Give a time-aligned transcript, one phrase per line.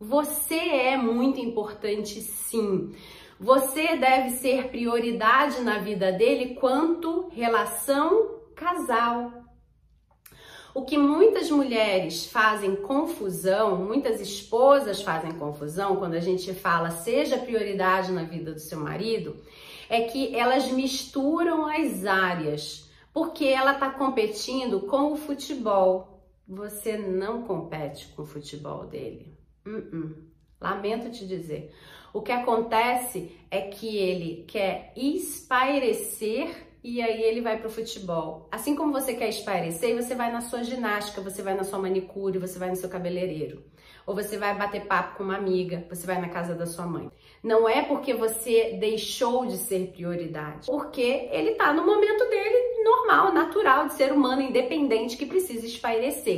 [0.00, 2.94] Você é muito importante sim.
[3.40, 9.32] Você deve ser prioridade na vida dele quanto relação casal.
[10.72, 17.36] O que muitas mulheres fazem confusão, muitas esposas fazem confusão quando a gente fala seja
[17.36, 19.34] prioridade na vida do seu marido,
[19.90, 26.22] é que elas misturam as áreas, porque ela está competindo com o futebol.
[26.46, 29.36] Você não compete com o futebol dele.
[29.68, 30.28] Uh -uh.
[30.60, 31.72] Lamento te dizer.
[32.12, 38.48] O que acontece é que ele quer espairecer e aí ele vai pro futebol.
[38.50, 42.38] Assim como você quer espairecer, você vai na sua ginástica, você vai na sua manicure,
[42.38, 43.62] você vai no seu cabeleireiro.
[44.06, 47.10] Ou você vai bater papo com uma amiga, você vai na casa da sua mãe.
[47.42, 53.34] Não é porque você deixou de ser prioridade, porque ele tá no momento dele normal,
[53.34, 56.36] natural, de ser humano independente que precisa espairecer.